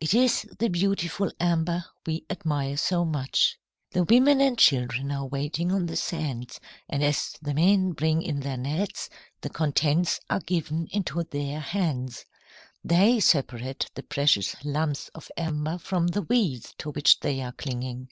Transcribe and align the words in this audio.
It 0.00 0.14
is 0.14 0.46
the 0.58 0.70
beautiful 0.70 1.30
amber 1.38 1.84
we 2.06 2.24
admire 2.30 2.78
so 2.78 3.04
much. 3.04 3.58
"The 3.90 4.04
women 4.04 4.40
and 4.40 4.56
children 4.56 5.12
are 5.12 5.26
waiting 5.26 5.72
on 5.72 5.84
the 5.84 5.96
sands, 5.96 6.58
and 6.88 7.04
as 7.04 7.34
the 7.42 7.52
men 7.52 7.92
bring 7.92 8.22
in 8.22 8.40
their 8.40 8.56
nets, 8.56 9.10
the 9.42 9.50
contents 9.50 10.20
are 10.30 10.40
given 10.40 10.88
into 10.90 11.22
their 11.22 11.60
hands. 11.60 12.24
They 12.82 13.20
separate 13.20 13.90
the 13.94 14.04
precious 14.04 14.56
lumps 14.64 15.08
of 15.08 15.30
amber 15.36 15.76
from 15.76 16.06
the 16.06 16.22
weeds 16.22 16.74
to 16.78 16.90
which 16.90 17.20
they 17.20 17.42
are 17.42 17.52
clinging." 17.52 18.08